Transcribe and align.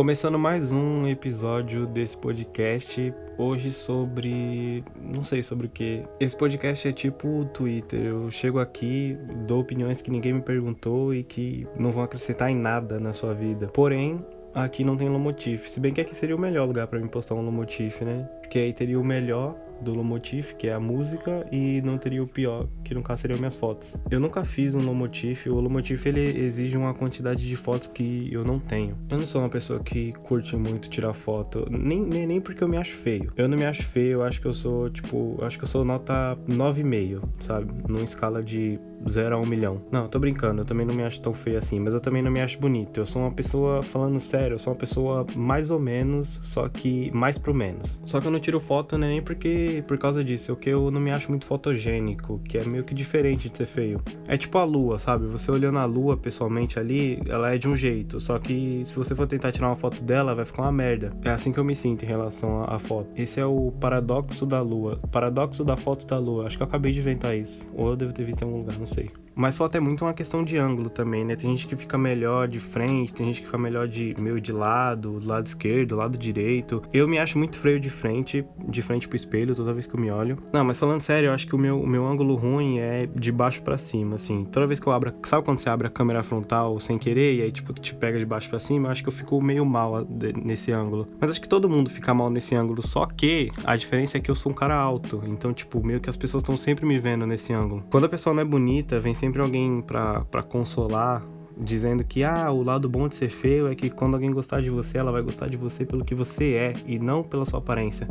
Começando 0.00 0.38
mais 0.38 0.72
um 0.72 1.06
episódio 1.06 1.86
desse 1.86 2.16
podcast, 2.16 3.12
hoje 3.36 3.70
sobre. 3.70 4.82
não 4.98 5.22
sei 5.22 5.42
sobre 5.42 5.66
o 5.66 5.68
que. 5.68 6.02
Esse 6.18 6.34
podcast 6.34 6.88
é 6.88 6.90
tipo 6.90 7.28
o 7.28 7.44
Twitter. 7.44 8.06
Eu 8.06 8.30
chego 8.30 8.60
aqui, 8.60 9.18
dou 9.46 9.60
opiniões 9.60 10.00
que 10.00 10.10
ninguém 10.10 10.32
me 10.32 10.40
perguntou 10.40 11.14
e 11.14 11.22
que 11.22 11.66
não 11.78 11.90
vão 11.90 12.02
acrescentar 12.02 12.48
em 12.48 12.56
nada 12.56 12.98
na 12.98 13.12
sua 13.12 13.34
vida. 13.34 13.66
Porém, 13.66 14.24
aqui 14.54 14.84
não 14.84 14.96
tem 14.96 15.06
Lomotif. 15.06 15.68
Se 15.68 15.78
bem 15.78 15.92
que 15.92 16.00
aqui 16.00 16.16
seria 16.16 16.34
o 16.34 16.40
melhor 16.40 16.66
lugar 16.66 16.86
para 16.86 16.98
mim 16.98 17.06
postar 17.06 17.34
um 17.34 17.42
Lomotif, 17.42 18.02
né? 18.02 18.26
Porque 18.40 18.58
aí 18.58 18.72
teria 18.72 18.98
o 18.98 19.04
melhor 19.04 19.54
do 19.82 19.94
Lomotif, 19.94 20.54
que 20.54 20.66
é 20.68 20.72
a 20.72 20.80
música, 20.80 21.46
e 21.50 21.80
não 21.82 21.98
teria 21.98 22.22
o 22.22 22.26
pior, 22.26 22.68
que 22.84 22.94
no 22.94 23.02
caso 23.02 23.22
seriam 23.22 23.38
minhas 23.38 23.56
fotos. 23.56 23.96
Eu 24.10 24.20
nunca 24.20 24.44
fiz 24.44 24.74
um 24.74 24.80
Lomotif, 24.80 25.48
o 25.48 25.60
Lomotif 25.60 26.06
ele 26.06 26.38
exige 26.40 26.76
uma 26.76 26.94
quantidade 26.94 27.46
de 27.46 27.56
fotos 27.56 27.88
que 27.88 28.28
eu 28.32 28.44
não 28.44 28.58
tenho. 28.58 28.96
Eu 29.08 29.18
não 29.18 29.26
sou 29.26 29.40
uma 29.40 29.48
pessoa 29.48 29.80
que 29.80 30.12
curte 30.24 30.56
muito 30.56 30.88
tirar 30.88 31.12
foto, 31.12 31.66
nem, 31.70 32.00
nem, 32.00 32.26
nem 32.26 32.40
porque 32.40 32.62
eu 32.62 32.68
me 32.68 32.76
acho 32.76 32.94
feio. 32.94 33.32
Eu 33.36 33.48
não 33.48 33.56
me 33.56 33.64
acho 33.64 33.82
feio, 33.84 34.12
eu 34.12 34.22
acho 34.22 34.40
que 34.40 34.46
eu 34.46 34.54
sou, 34.54 34.90
tipo, 34.90 35.38
acho 35.42 35.58
que 35.58 35.64
eu 35.64 35.68
sou 35.68 35.84
nota 35.84 36.36
9,5, 36.48 37.22
sabe? 37.38 37.72
Numa 37.88 38.04
escala 38.04 38.42
de 38.42 38.78
0 39.08 39.36
a 39.36 39.38
1 39.38 39.46
milhão. 39.46 39.82
Não, 39.90 40.08
tô 40.08 40.18
brincando, 40.18 40.62
eu 40.62 40.64
também 40.64 40.86
não 40.86 40.94
me 40.94 41.02
acho 41.02 41.20
tão 41.20 41.32
feio 41.32 41.58
assim, 41.58 41.80
mas 41.80 41.94
eu 41.94 42.00
também 42.00 42.22
não 42.22 42.30
me 42.30 42.40
acho 42.40 42.58
bonito. 42.58 43.00
Eu 43.00 43.06
sou 43.06 43.22
uma 43.22 43.30
pessoa, 43.30 43.82
falando 43.82 44.18
sério, 44.20 44.54
eu 44.54 44.58
sou 44.58 44.72
uma 44.72 44.78
pessoa 44.78 45.26
mais 45.34 45.70
ou 45.70 45.78
menos, 45.78 46.40
só 46.42 46.68
que 46.68 47.10
mais 47.12 47.38
pro 47.38 47.54
menos. 47.54 48.00
Só 48.04 48.20
que 48.20 48.26
eu 48.26 48.30
não 48.30 48.40
tiro 48.40 48.60
foto 48.60 48.98
nem 48.98 49.22
porque 49.22 49.69
por 49.86 49.98
causa 49.98 50.22
disso, 50.24 50.50
é 50.50 50.54
o 50.54 50.56
que 50.56 50.70
eu 50.70 50.90
não 50.90 51.00
me 51.00 51.10
acho 51.10 51.28
muito 51.30 51.46
fotogênico, 51.46 52.40
que 52.44 52.58
é 52.58 52.64
meio 52.64 52.84
que 52.84 52.94
diferente 52.94 53.48
de 53.48 53.56
ser 53.56 53.66
feio. 53.66 54.00
É 54.26 54.36
tipo 54.36 54.58
a 54.58 54.64
lua, 54.64 54.98
sabe? 54.98 55.26
Você 55.26 55.50
olhando 55.50 55.78
a 55.78 55.84
lua 55.84 56.16
pessoalmente 56.16 56.78
ali, 56.78 57.20
ela 57.28 57.54
é 57.54 57.58
de 57.58 57.68
um 57.68 57.76
jeito, 57.76 58.18
só 58.20 58.38
que 58.38 58.82
se 58.84 58.96
você 58.96 59.14
for 59.14 59.26
tentar 59.26 59.52
tirar 59.52 59.68
uma 59.68 59.76
foto 59.76 60.02
dela, 60.02 60.34
vai 60.34 60.44
ficar 60.44 60.62
uma 60.62 60.72
merda. 60.72 61.12
É 61.24 61.30
assim 61.30 61.52
que 61.52 61.58
eu 61.58 61.64
me 61.64 61.76
sinto 61.76 62.04
em 62.04 62.08
relação 62.08 62.64
à 62.64 62.78
foto. 62.78 63.08
Esse 63.16 63.40
é 63.40 63.46
o 63.46 63.72
paradoxo 63.80 64.46
da 64.46 64.60
lua, 64.60 65.00
paradoxo 65.10 65.64
da 65.64 65.76
foto 65.76 66.06
da 66.06 66.18
lua. 66.18 66.46
Acho 66.46 66.56
que 66.56 66.62
eu 66.62 66.66
acabei 66.66 66.92
de 66.92 67.00
inventar 67.00 67.36
isso, 67.36 67.68
ou 67.74 67.90
eu 67.90 67.96
devo 67.96 68.12
ter 68.12 68.24
visto 68.24 68.42
em 68.42 68.44
algum 68.44 68.58
lugar, 68.58 68.78
não 68.78 68.86
sei. 68.86 69.10
Mas 69.34 69.56
foto 69.56 69.76
é 69.76 69.80
muito 69.80 70.04
uma 70.04 70.12
questão 70.12 70.44
de 70.44 70.56
ângulo 70.56 70.90
também, 70.90 71.24
né? 71.24 71.36
Tem 71.36 71.50
gente 71.50 71.66
que 71.66 71.76
fica 71.76 71.96
melhor 71.96 72.48
de 72.48 72.60
frente, 72.60 73.12
tem 73.12 73.26
gente 73.26 73.40
que 73.40 73.46
fica 73.46 73.58
melhor 73.58 73.88
de 73.88 74.14
meio 74.18 74.40
de 74.40 74.52
lado, 74.52 75.20
do 75.20 75.26
lado 75.26 75.46
esquerdo, 75.46 75.90
do 75.90 75.96
lado 75.96 76.18
direito. 76.18 76.82
Eu 76.92 77.08
me 77.08 77.18
acho 77.18 77.38
muito 77.38 77.58
freio 77.58 77.80
de 77.80 77.90
frente, 77.90 78.44
de 78.68 78.82
frente 78.82 79.08
pro 79.08 79.16
espelho 79.16 79.54
toda 79.54 79.72
vez 79.72 79.86
que 79.86 79.94
eu 79.94 80.00
me 80.00 80.10
olho. 80.10 80.38
Não, 80.52 80.64
mas 80.64 80.78
falando 80.78 81.00
sério, 81.00 81.28
eu 81.28 81.32
acho 81.32 81.46
que 81.46 81.54
o 81.54 81.58
meu, 81.58 81.80
o 81.80 81.86
meu 81.86 82.06
ângulo 82.06 82.34
ruim 82.34 82.78
é 82.78 83.06
de 83.06 83.32
baixo 83.32 83.62
para 83.62 83.78
cima, 83.78 84.16
assim. 84.16 84.44
Toda 84.44 84.66
vez 84.66 84.80
que 84.80 84.86
eu 84.86 84.92
abro, 84.92 85.12
sabe 85.24 85.44
quando 85.44 85.58
você 85.58 85.68
abre 85.68 85.86
a 85.86 85.90
câmera 85.90 86.22
frontal 86.22 86.78
sem 86.80 86.98
querer 86.98 87.34
e 87.36 87.42
aí 87.42 87.52
tipo 87.52 87.72
te 87.72 87.94
pega 87.94 88.18
de 88.18 88.26
baixo 88.26 88.48
para 88.48 88.58
cima, 88.58 88.88
eu 88.88 88.92
acho 88.92 89.02
que 89.02 89.08
eu 89.08 89.12
fico 89.12 89.40
meio 89.42 89.64
mal 89.64 90.06
nesse 90.42 90.72
ângulo. 90.72 91.08
Mas 91.20 91.30
acho 91.30 91.40
que 91.40 91.48
todo 91.48 91.68
mundo 91.68 91.88
fica 91.90 92.12
mal 92.12 92.30
nesse 92.30 92.54
ângulo, 92.54 92.86
só 92.86 93.06
que 93.06 93.50
a 93.64 93.76
diferença 93.76 94.18
é 94.18 94.20
que 94.20 94.30
eu 94.30 94.34
sou 94.34 94.52
um 94.52 94.54
cara 94.54 94.74
alto, 94.74 95.22
então 95.26 95.52
tipo, 95.52 95.84
meio 95.84 96.00
que 96.00 96.10
as 96.10 96.16
pessoas 96.16 96.42
estão 96.42 96.56
sempre 96.56 96.84
me 96.84 96.98
vendo 96.98 97.26
nesse 97.26 97.52
ângulo. 97.52 97.84
Quando 97.90 98.04
a 98.04 98.08
pessoa 98.08 98.34
não 98.34 98.42
é 98.42 98.44
bonita, 98.44 98.98
vem 99.00 99.14
sempre 99.20 99.42
alguém 99.42 99.82
para 99.82 100.42
consolar, 100.48 101.22
dizendo 101.54 102.02
que 102.02 102.24
ah, 102.24 102.50
o 102.50 102.62
lado 102.62 102.88
bom 102.88 103.06
de 103.06 103.14
ser 103.14 103.28
feio 103.28 103.68
é 103.68 103.74
que 103.74 103.90
quando 103.90 104.14
alguém 104.14 104.30
gostar 104.30 104.62
de 104.62 104.70
você, 104.70 104.96
ela 104.96 105.12
vai 105.12 105.20
gostar 105.20 105.46
de 105.46 105.58
você 105.58 105.84
pelo 105.84 106.02
que 106.02 106.14
você 106.14 106.54
é 106.54 106.74
e 106.86 106.98
não 106.98 107.22
pela 107.22 107.44
sua 107.44 107.58
aparência. 107.58 108.08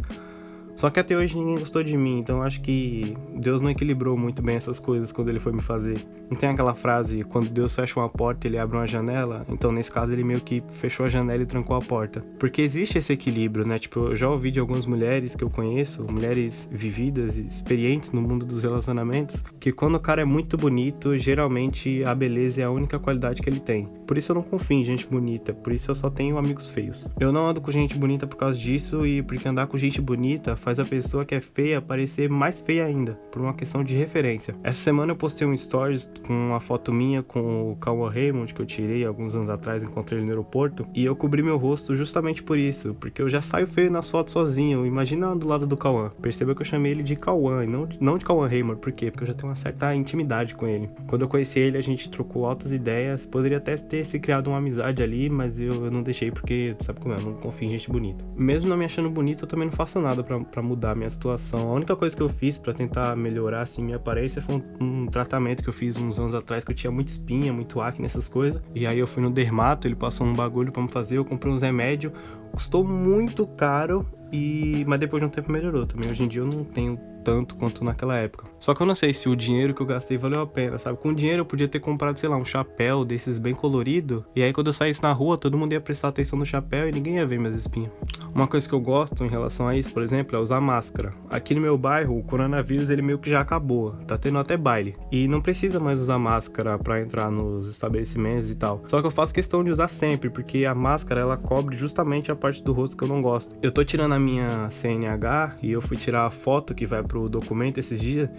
Só 0.80 0.90
que 0.90 0.98
até 0.98 1.18
hoje 1.18 1.38
ninguém 1.38 1.60
gostou 1.60 1.84
de 1.84 1.98
mim, 1.98 2.20
então 2.20 2.42
acho 2.42 2.62
que 2.62 3.14
Deus 3.36 3.60
não 3.60 3.70
equilibrou 3.70 4.16
muito 4.16 4.42
bem 4.42 4.56
essas 4.56 4.80
coisas 4.80 5.12
quando 5.12 5.28
ele 5.28 5.38
foi 5.38 5.52
me 5.52 5.62
fazer. 5.62 6.08
Não 6.30 6.38
tem 6.38 6.48
aquela 6.48 6.74
frase, 6.74 7.26
quando 7.26 7.50
Deus 7.50 7.76
fecha 7.76 8.00
uma 8.00 8.08
porta, 8.08 8.48
ele 8.48 8.58
abre 8.58 8.78
uma 8.78 8.88
janela? 8.88 9.46
Então, 9.50 9.74
nesse 9.74 9.92
caso, 9.92 10.14
ele 10.14 10.24
meio 10.24 10.40
que 10.40 10.64
fechou 10.72 11.06
a 11.06 11.10
janela 11.10 11.44
e 11.44 11.46
trancou 11.46 11.76
a 11.76 11.82
porta. 11.82 12.24
Porque 12.40 12.62
existe 12.62 12.98
esse 12.98 13.12
equilíbrio, 13.12 13.68
né? 13.68 13.78
Tipo, 13.78 14.08
eu 14.08 14.16
já 14.16 14.30
ouvi 14.30 14.52
de 14.52 14.60
algumas 14.62 14.86
mulheres 14.86 15.36
que 15.36 15.44
eu 15.44 15.50
conheço, 15.50 16.10
mulheres 16.10 16.70
vividas 16.72 17.38
e 17.38 17.42
experientes 17.42 18.14
no 18.14 18.22
mundo 18.22 18.46
dos 18.46 18.64
relacionamentos, 18.64 19.44
que 19.60 19.74
quando 19.74 19.96
o 19.96 20.00
cara 20.00 20.22
é 20.22 20.26
muito 20.26 20.58
bonito, 20.58 21.18
geralmente 21.18 22.06
a 22.06 22.16
beleza 22.16 22.62
é 22.62 22.64
a 22.64 22.72
única 22.72 22.98
qualidade 22.98 23.42
que 23.42 23.50
ele 23.50 23.60
tem. 23.60 23.90
Por 24.08 24.18
isso 24.18 24.32
eu 24.32 24.36
não 24.36 24.44
confio 24.44 24.78
em 24.78 24.86
gente 24.86 25.06
bonita, 25.06 25.54
por 25.54 25.74
isso 25.74 25.92
eu 25.92 25.96
só 25.96 26.10
tenho 26.10 26.38
amigos 26.38 26.70
feios. 26.70 27.06
Eu 27.20 27.34
não 27.34 27.48
ando 27.48 27.60
com 27.60 27.70
gente 27.70 27.98
bonita 27.98 28.26
por 28.26 28.38
causa 28.38 28.58
disso 28.58 29.06
e 29.06 29.22
porque 29.22 29.46
andar 29.46 29.68
com 29.68 29.78
gente 29.78 30.00
bonita 30.00 30.56
faz 30.56 30.69
a 30.78 30.86
pessoa 30.86 31.26
que 31.26 31.34
é 31.34 31.40
feia 31.42 31.82
parecer 31.82 32.30
mais 32.30 32.60
feia 32.60 32.86
ainda, 32.86 33.14
por 33.32 33.42
uma 33.42 33.54
questão 33.54 33.84
de 33.84 33.96
referência. 33.96 34.56
Essa 34.64 34.80
semana 34.80 35.14
eu 35.14 35.16
postei 35.16 35.48
um 35.48 35.56
stories 35.56 36.12
com 36.28 36.34
uma 36.34 36.60
foto 36.60 36.92
minha 36.92 37.24
com 37.24 37.72
o 37.72 37.76
Cauã 37.78 38.10
Raymond, 38.10 38.54
que 38.54 38.62
eu 38.62 38.66
tirei 38.66 39.06
alguns 39.06 39.36
anos 39.36 39.50
atrás, 39.50 39.82
encontrei 39.82 40.20
ele 40.20 40.26
no 40.26 40.32
aeroporto, 40.32 40.86
e 40.94 41.06
eu 41.06 41.16
cobri 41.16 41.42
meu 41.42 41.58
rosto 41.58 41.96
justamente 41.96 42.44
por 42.44 42.58
isso, 42.58 42.94
porque 43.00 43.22
eu 43.22 43.30
já 43.30 43.42
saio 43.42 43.66
feio 43.68 43.90
nas 43.90 44.10
fotos 44.10 44.34
sozinho, 44.34 44.86
imagina 44.86 45.36
do 45.36 45.48
lado 45.48 45.66
do 45.66 45.78
Cauã. 45.78 46.12
Perceba 46.22 46.54
que 46.54 46.62
eu 46.62 46.66
chamei 46.66 46.92
ele 46.92 47.04
de 47.04 47.16
Cauã, 47.16 47.64
e 47.64 47.68
não, 47.68 47.88
não 48.00 48.18
de 48.18 48.26
Cauã 48.26 48.48
Raymond, 48.48 48.80
por 48.80 48.92
quê? 48.92 49.10
Porque 49.10 49.24
eu 49.24 49.28
já 49.28 49.34
tenho 49.34 49.48
uma 49.48 49.56
certa 49.56 49.96
intimidade 49.96 50.56
com 50.56 50.68
ele. 50.68 50.90
Quando 51.08 51.22
eu 51.22 51.28
conheci 51.28 51.60
ele, 51.60 51.78
a 51.78 51.82
gente 51.82 52.10
trocou 52.10 52.46
altas 52.46 52.72
ideias, 52.72 53.26
poderia 53.26 53.58
até 53.58 53.76
ter 53.78 54.06
se 54.06 54.20
criado 54.20 54.48
uma 54.48 54.58
amizade 54.58 55.02
ali, 55.02 55.30
mas 55.30 55.60
eu, 55.60 55.86
eu 55.86 55.92
não 55.92 56.04
deixei 56.04 56.32
porque, 56.32 56.76
sabe 56.80 57.00
como 57.00 57.14
é, 57.14 57.18
eu 57.18 57.22
não 57.22 57.34
confio 57.34 57.68
em 57.68 57.72
gente 57.72 57.90
bonita. 57.90 58.24
Mesmo 58.36 58.70
não 58.70 58.78
me 58.78 58.86
achando 58.86 59.10
bonito, 59.10 59.46
eu 59.46 59.48
também 59.48 59.68
não 59.68 59.74
faço 59.76 60.00
nada 60.00 60.24
para 60.24 60.40
mudar 60.62 60.92
a 60.92 60.96
minha 60.96 61.10
situação. 61.10 61.70
A 61.70 61.74
única 61.74 61.96
coisa 61.96 62.16
que 62.16 62.22
eu 62.22 62.30
fiz 62.30 62.58
para 62.58 62.74
tentar 62.74 63.16
melhorar 63.16 63.62
assim 63.62 63.84
minha 63.84 63.98
aparência 63.98 64.42
foi 64.42 64.56
um, 64.56 65.04
um 65.04 65.08
tratamento 65.08 65.64
que 65.64 65.70
eu 65.70 65.74
fiz 65.74 65.98
uns 65.98 66.20
anos 66.20 66.34
atrás 66.34 66.64
que 66.64 66.72
eu 66.72 66.76
tinha 66.76 66.92
muita 66.92 67.12
espinha, 67.12 67.54
muito 67.54 67.80
acne, 67.80 68.06
essas 68.06 68.28
coisas. 68.28 68.62
E 68.74 68.86
aí 68.86 69.00
eu 69.00 69.08
fui 69.08 69.22
no 69.24 69.30
dermato, 69.30 69.88
ele 69.88 69.96
passou 69.96 70.26
um 70.26 70.34
bagulho 70.34 70.72
para 70.72 70.82
me 70.82 70.90
fazer, 70.90 71.18
eu 71.18 71.26
comprei 71.26 71.54
uns 71.54 71.62
remédios. 71.62 72.14
Custou 72.52 72.84
muito 72.84 73.46
caro 73.48 74.06
e 74.32 74.84
mas 74.88 75.00
depois 75.00 75.22
de 75.22 75.28
um 75.28 75.30
tempo 75.30 75.52
melhorou 75.52 75.86
também. 75.86 76.10
Hoje 76.10 76.24
em 76.24 76.28
dia 76.28 76.42
eu 76.42 76.46
não 76.46 76.64
tenho 76.64 77.00
tanto 77.24 77.56
quanto 77.56 77.84
naquela 77.84 78.18
época. 78.18 78.48
Só 78.60 78.74
que 78.74 78.82
eu 78.82 78.88
não 78.88 78.96
sei 78.96 79.14
se 79.14 79.30
o 79.30 79.36
dinheiro 79.36 79.74
que 79.74 79.82
eu 79.82 79.86
gastei 79.86 80.18
valeu 80.18 80.42
a 80.42 80.48
pena, 80.48 80.80
sabe? 80.80 80.98
Com 80.98 81.10
o 81.10 81.16
dinheiro 81.16 81.42
eu 81.42 81.46
podia 81.46 81.68
ter 81.68 81.80
comprado, 81.80 82.18
sei 82.18 82.30
lá, 82.30 82.38
um 82.38 82.46
chapéu 82.46 83.06
desses 83.06 83.38
bem 83.38 83.54
colorido. 83.54 84.26
E 84.36 84.42
aí 84.42 84.52
quando 84.54 84.68
eu 84.68 84.74
saísse 84.74 85.04
na 85.04 85.12
rua, 85.12 85.38
todo 85.38 85.58
mundo 85.58 85.74
ia 85.74 85.82
prestar 85.82 86.10
atenção 86.10 86.38
no 86.40 86.46
chapéu 86.46 86.88
e 86.88 86.92
ninguém 86.92 87.16
ia 87.18 87.26
ver 87.26 87.40
minhas 87.40 87.56
espinhas. 87.56 87.92
Uma 88.34 88.48
coisa 88.48 88.68
que 88.68 88.74
eu 88.74 88.80
gosto 88.80 89.24
em 89.24 89.28
relação 89.28 89.68
a 89.68 89.76
isso, 89.76 89.92
por 89.92 90.04
exemplo, 90.04 90.36
é 90.36 90.40
usar 90.40 90.62
máscara. 90.62 91.14
Aqui 91.30 91.54
no 91.56 91.62
meu 91.62 91.78
bairro, 91.78 92.18
o 92.18 92.24
coronavírus 92.24 92.90
ele 92.90 93.02
meio 93.02 93.20
que 93.20 93.30
já 93.30 93.42
acabou. 93.42 93.92
Tá 94.08 94.18
tendo 94.18 94.38
até 94.38 94.56
baile. 94.56 94.96
E 95.12 95.28
não 95.28 95.42
precisa 95.42 95.80
mais 95.80 96.00
usar 96.00 96.20
máscara 96.20 96.78
para 96.78 97.02
entrar 97.02 97.32
nos 97.32 97.68
estabelecimentos 97.68 98.50
e 98.50 98.56
tal. 98.56 98.84
Só 98.88 99.02
que 99.02 99.08
eu 99.08 99.12
faço 99.12 99.34
questão 99.34 99.64
de 99.64 99.72
usar 99.72 99.88
sempre, 99.88 100.30
porque 100.30 100.66
a 100.66 100.76
máscara 100.76 101.22
ela 101.22 101.38
cobre 101.38 101.76
justamente 101.76 102.32
a 102.32 102.36
parte 102.40 102.64
do 102.64 102.74
rosto 102.74 102.98
que 102.98 103.04
eu 103.04 103.08
não 103.08 103.22
gosto. 103.22 103.56
Eu 103.62 103.72
tô 103.72 103.84
tirando 103.84 104.14
a 104.14 104.20
minha 104.20 104.70
CNH 104.72 105.58
e 105.62 105.72
eu 105.72 105.82
fui 105.82 105.98
tirar 105.98 106.26
a 106.26 106.30
foto 106.30 106.74
que 106.74 106.86
vai 106.86 107.04
pro 107.04 107.30
documento 107.30 107.78
esses 107.78 108.00
dias. 108.00 108.30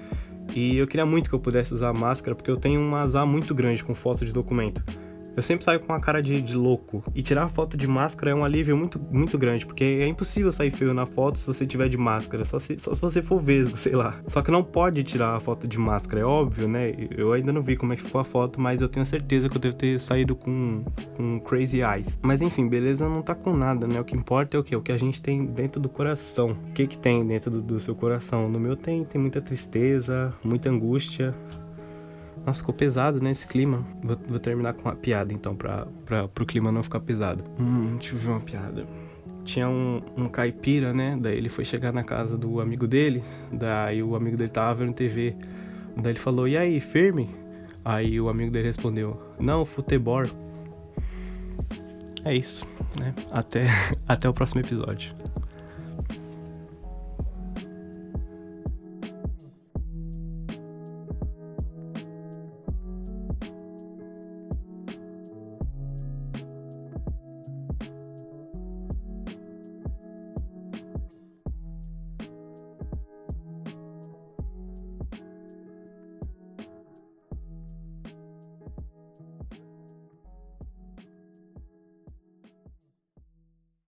E 0.54 0.76
eu 0.76 0.86
queria 0.86 1.06
muito 1.06 1.28
que 1.28 1.34
eu 1.34 1.38
pudesse 1.38 1.72
usar 1.72 1.92
máscara, 1.92 2.34
porque 2.34 2.50
eu 2.50 2.56
tenho 2.56 2.80
um 2.80 2.96
azar 2.96 3.24
muito 3.26 3.54
grande 3.54 3.84
com 3.84 3.94
foto 3.94 4.24
de 4.24 4.32
documento. 4.32 4.82
Eu 5.40 5.42
sempre 5.42 5.64
saio 5.64 5.80
com 5.80 5.90
uma 5.90 5.98
cara 5.98 6.22
de, 6.22 6.42
de, 6.42 6.54
louco. 6.54 7.02
E 7.14 7.22
tirar 7.22 7.48
foto 7.48 7.74
de 7.74 7.86
máscara 7.86 8.32
é 8.32 8.34
um 8.34 8.44
alívio 8.44 8.76
muito, 8.76 9.00
muito 9.10 9.38
grande, 9.38 9.64
porque 9.64 9.82
é 9.82 10.06
impossível 10.06 10.52
sair 10.52 10.70
feio 10.70 10.92
na 10.92 11.06
foto 11.06 11.38
se 11.38 11.46
você 11.46 11.66
tiver 11.66 11.88
de 11.88 11.96
máscara, 11.96 12.44
só 12.44 12.58
se, 12.58 12.78
só 12.78 12.92
se 12.92 13.00
você 13.00 13.22
for 13.22 13.40
vesgo, 13.40 13.74
sei 13.74 13.96
lá. 13.96 14.20
Só 14.26 14.42
que 14.42 14.50
não 14.50 14.62
pode 14.62 15.02
tirar 15.02 15.34
a 15.34 15.40
foto 15.40 15.66
de 15.66 15.78
máscara, 15.78 16.20
é 16.20 16.24
óbvio, 16.26 16.68
né? 16.68 16.94
Eu 17.16 17.32
ainda 17.32 17.54
não 17.54 17.62
vi 17.62 17.74
como 17.74 17.94
é 17.94 17.96
que 17.96 18.02
ficou 18.02 18.20
a 18.20 18.24
foto, 18.24 18.60
mas 18.60 18.82
eu 18.82 18.88
tenho 18.88 19.06
certeza 19.06 19.48
que 19.48 19.56
eu 19.56 19.60
devo 19.62 19.76
ter 19.76 19.98
saído 19.98 20.36
com, 20.36 20.84
com 21.16 21.40
crazy 21.40 21.80
eyes. 21.80 22.18
Mas 22.20 22.42
enfim, 22.42 22.68
beleza 22.68 23.08
não 23.08 23.22
tá 23.22 23.34
com 23.34 23.56
nada, 23.56 23.86
né? 23.86 23.98
O 23.98 24.04
que 24.04 24.14
importa 24.14 24.58
é 24.58 24.60
o 24.60 24.62
que? 24.62 24.76
O 24.76 24.82
que 24.82 24.92
a 24.92 24.98
gente 24.98 25.22
tem 25.22 25.46
dentro 25.46 25.80
do 25.80 25.88
coração. 25.88 26.50
O 26.68 26.72
que 26.74 26.86
que 26.86 26.98
tem 26.98 27.26
dentro 27.26 27.50
do, 27.50 27.62
do 27.62 27.80
seu 27.80 27.94
coração? 27.94 28.46
No 28.46 28.60
meu 28.60 28.76
tem, 28.76 29.04
tem 29.04 29.18
muita 29.18 29.40
tristeza, 29.40 30.34
muita 30.44 30.68
angústia, 30.68 31.34
nossa, 32.50 32.60
ficou 32.60 32.74
pesado 32.74 33.20
nesse 33.20 33.46
né, 33.46 33.52
clima. 33.52 33.86
Vou, 34.02 34.16
vou, 34.28 34.38
terminar 34.38 34.74
com 34.74 34.82
uma 34.82 34.94
piada 34.94 35.32
então, 35.32 35.54
pra, 35.54 35.86
pra, 36.04 36.28
pro 36.28 36.44
clima 36.44 36.72
não 36.72 36.82
ficar 36.82 37.00
pesado. 37.00 37.44
Hum, 37.58 37.96
deixa 37.96 38.14
eu 38.14 38.18
ver 38.18 38.28
uma 38.28 38.40
piada. 38.40 38.86
Tinha 39.44 39.68
um, 39.68 40.02
um 40.16 40.28
caipira, 40.28 40.92
né? 40.92 41.16
Daí 41.20 41.36
ele 41.36 41.48
foi 41.48 41.64
chegar 41.64 41.92
na 41.92 42.02
casa 42.02 42.36
do 42.36 42.60
amigo 42.60 42.86
dele. 42.86 43.22
Daí 43.52 44.02
o 44.02 44.16
amigo 44.16 44.36
dele 44.36 44.50
tava 44.50 44.84
vendo 44.84 44.92
TV. 44.92 45.34
Daí 45.96 46.12
ele 46.12 46.18
falou: 46.18 46.46
E 46.46 46.56
aí, 46.56 46.80
firme? 46.80 47.30
Aí 47.84 48.20
o 48.20 48.28
amigo 48.28 48.50
dele 48.50 48.66
respondeu: 48.66 49.20
Não, 49.38 49.64
futebol. 49.64 50.24
É 52.24 52.34
isso, 52.34 52.68
né? 52.98 53.14
Até, 53.30 53.66
até 54.06 54.28
o 54.28 54.34
próximo 54.34 54.60
episódio. 54.60 55.14